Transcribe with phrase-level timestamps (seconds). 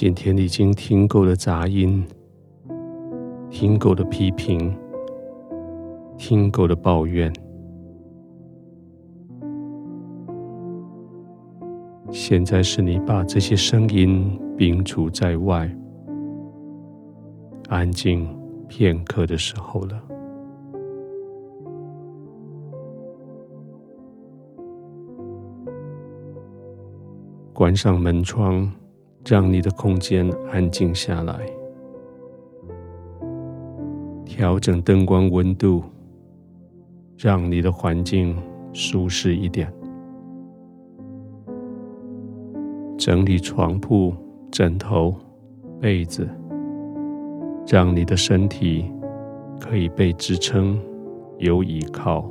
[0.00, 2.06] 今天已经听够了杂音，
[3.50, 4.72] 听够了批评，
[6.16, 7.32] 听够了抱怨。
[12.12, 15.68] 现在是你把这些声音摒除在外，
[17.68, 18.24] 安静
[18.68, 20.00] 片刻的时候了。
[27.52, 28.70] 关上门窗。
[29.30, 31.38] 让你的空间安静下来，
[34.24, 35.82] 调整灯光温度，
[37.18, 38.34] 让你的环境
[38.72, 39.70] 舒适一点。
[42.96, 44.14] 整理床铺、
[44.50, 45.14] 枕头、
[45.78, 46.26] 被子，
[47.66, 48.90] 让你的身体
[49.60, 50.80] 可以被支撑，
[51.36, 52.30] 有依靠，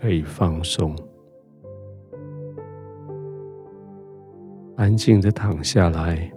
[0.00, 0.96] 可以放松。
[4.80, 6.32] 安静的躺下来，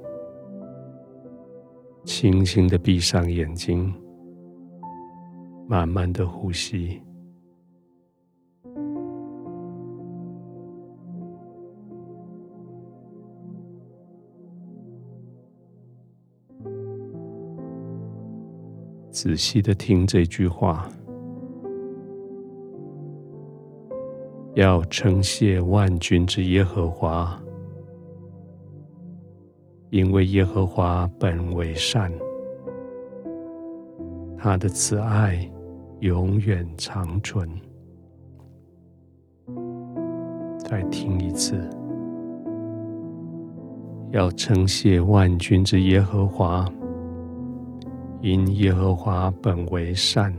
[2.04, 3.90] 轻轻的闭上眼睛，
[5.66, 7.02] 慢慢的呼吸。
[19.10, 20.90] 仔细的听这句话：
[24.56, 27.42] 要称谢万军之耶和华。
[29.94, 32.12] 因为耶和华本为善，
[34.36, 35.48] 他的慈爱
[36.00, 37.48] 永远长存。
[40.58, 41.70] 再听一次，
[44.10, 46.68] 要称谢万军之耶和华，
[48.20, 50.36] 因耶和华本为善，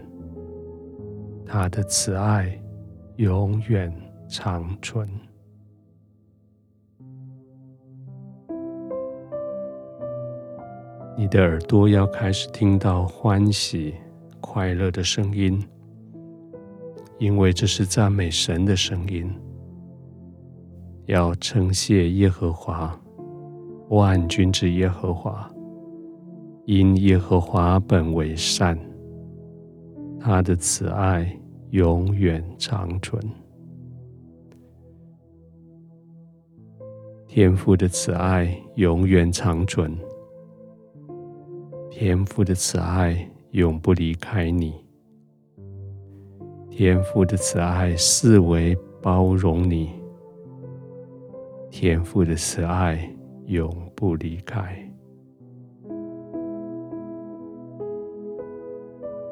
[1.47, 2.61] 他的慈爱
[3.19, 3.95] 永远
[4.27, 5.09] 长存。
[11.25, 13.95] 你的耳朵要开始听到欢喜、
[14.43, 15.59] 快乐的声音，
[17.19, 19.35] 因为这是赞美神的声音。
[21.07, 22.95] 要称谢耶和华，
[23.89, 25.51] 万军之耶和华，
[26.67, 28.79] 因耶和华本为善，
[30.21, 31.35] 他的慈爱
[31.71, 33.19] 永远长存。
[37.27, 39.91] 天父的慈爱永远长存。
[41.97, 43.17] 天父的慈爱
[43.53, 44.75] 永不离开你，
[46.69, 49.91] 天父的慈爱视为包容你，
[51.71, 53.09] 天父的慈爱
[53.47, 54.77] 永不离开。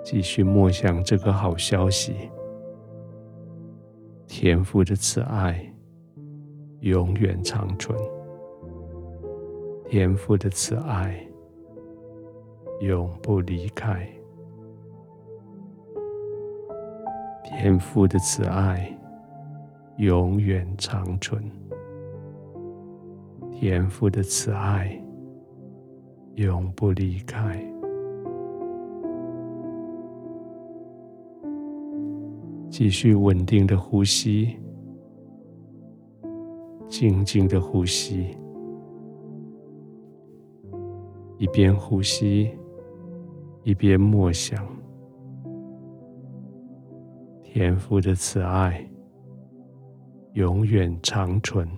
[0.05, 2.15] 继续默想这个好消息，
[4.29, 5.69] 天父的慈爱
[6.79, 7.99] 永远长存，
[9.84, 11.27] 天父的慈爱。
[12.81, 14.09] 永不离开，
[17.44, 18.93] 天父的慈爱
[19.99, 21.43] 永远长存，
[23.53, 25.00] 天父的慈爱
[26.34, 27.65] 永不离开。
[32.69, 34.56] 继续稳定的呼吸，
[36.88, 38.37] 静静的呼吸，
[41.38, 42.50] 一边呼吸。
[43.65, 44.67] 一边默想，
[47.45, 48.84] 天父的慈爱
[50.33, 51.69] 永远长存，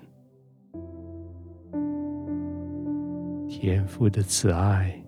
[3.49, 4.99] 天父的慈爱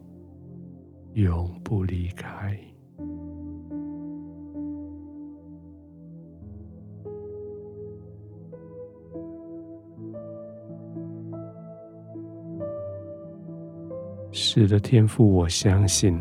[1.15, 2.59] 永不离开。
[14.31, 16.21] 是的，天父，我相信。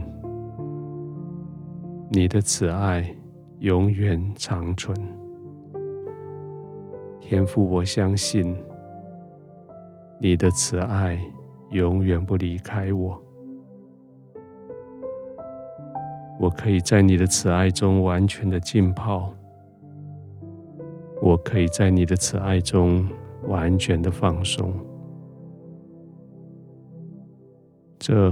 [2.15, 3.13] 你的慈爱
[3.59, 4.95] 永远长存，
[7.19, 8.55] 天父，我相信
[10.17, 11.19] 你的慈爱
[11.71, 13.21] 永远不离开我。
[16.39, 19.33] 我可以在你的慈爱中完全的浸泡，
[21.21, 23.05] 我可以在你的慈爱中
[23.45, 24.73] 完全的放松。
[27.99, 28.31] 这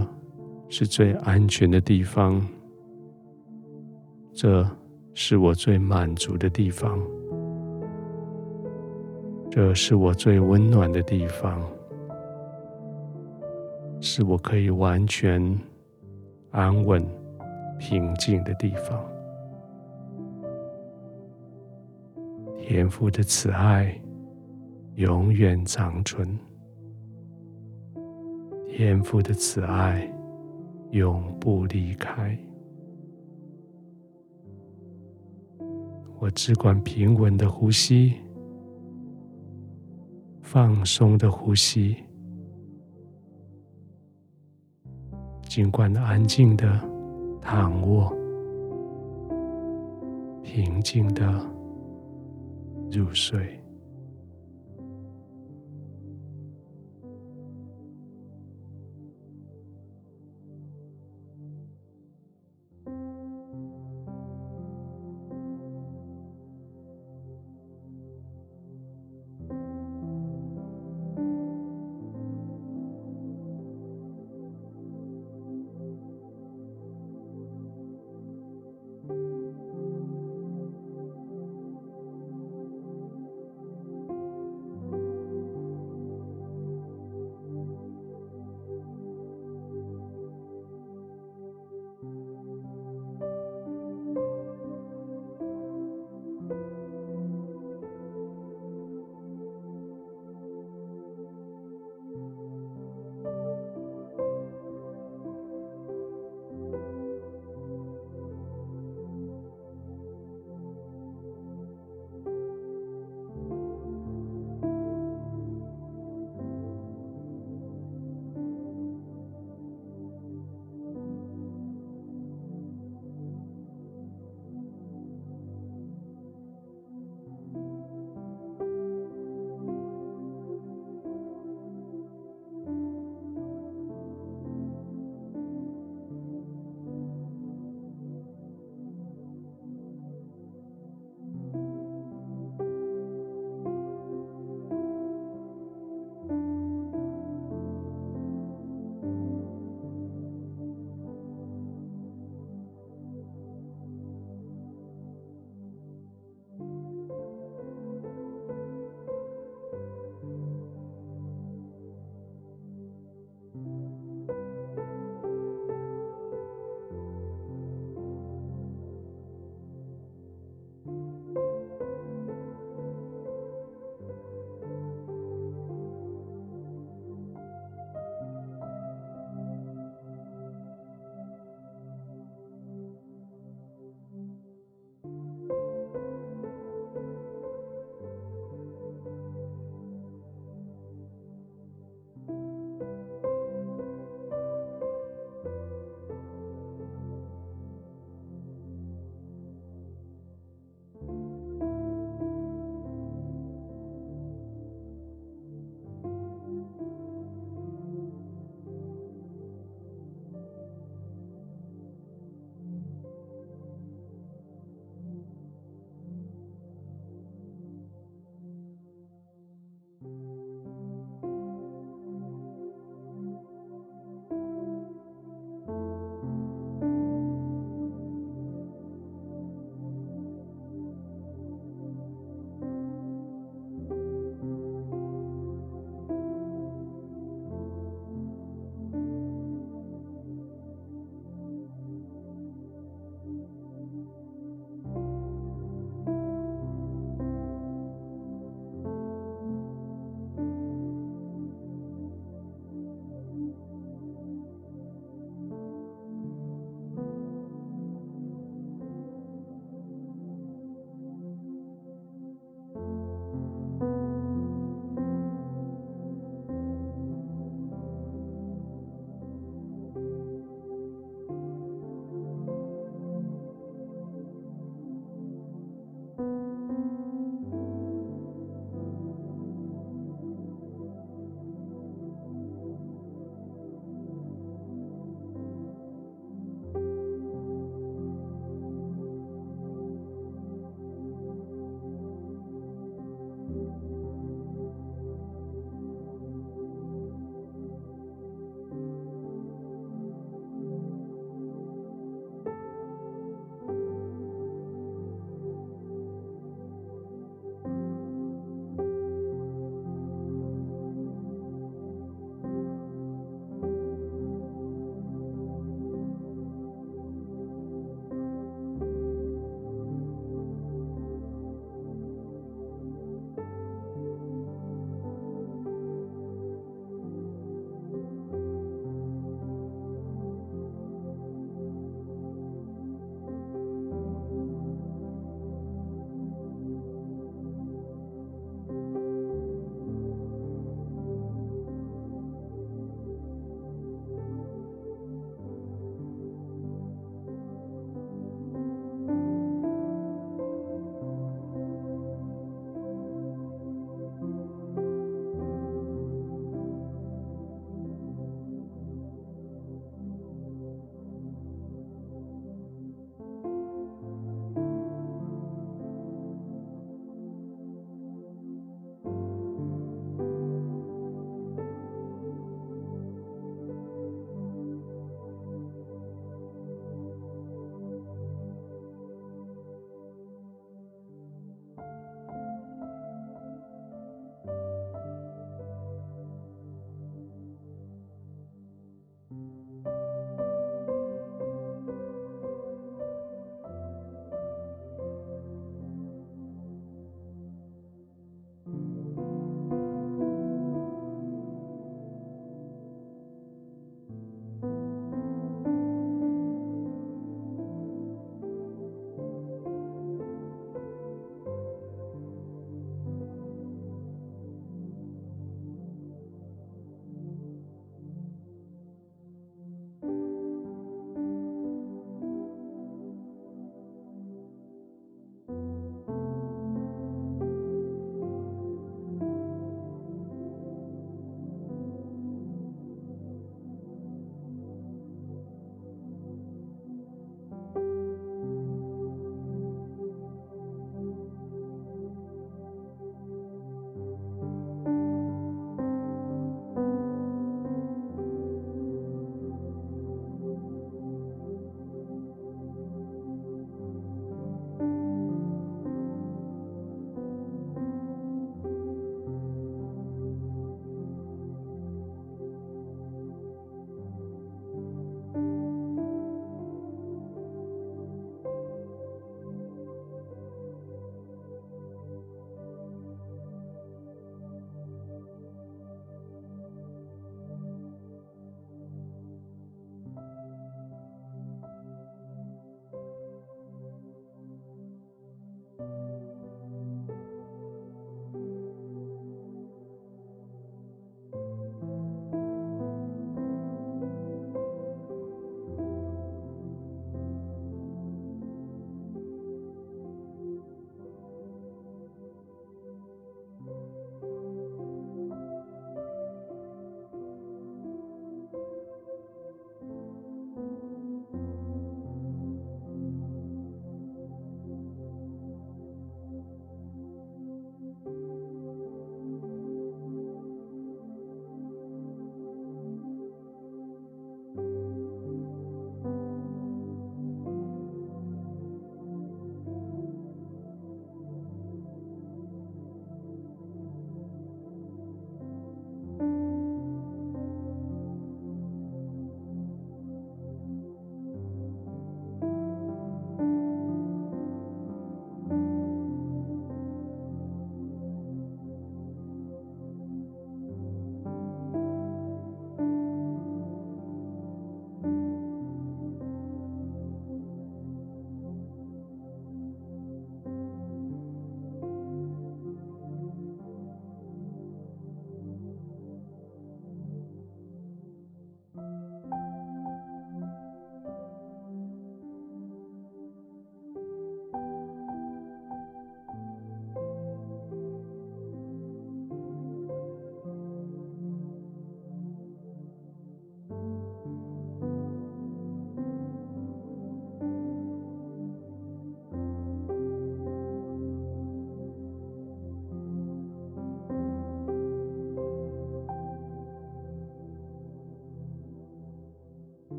[0.69, 2.42] 是最安全的地方。
[4.33, 4.68] 这
[5.13, 7.00] 是我最满足的地方，
[9.51, 11.62] 这是我最温暖的地方，
[14.01, 15.56] 是我可以完全
[16.50, 17.06] 安稳、
[17.77, 19.06] 平静的地方。
[22.57, 23.95] 天父的慈爱
[24.95, 26.27] 永远长存，
[28.68, 30.12] 天父的慈爱
[30.89, 32.35] 永不离开。
[36.24, 38.14] 我只管平稳的呼吸，
[40.42, 41.98] 放松的呼吸，
[45.50, 46.80] 尽管安静的
[47.42, 48.10] 躺卧，
[50.44, 51.30] 平静的
[52.90, 53.62] 入睡。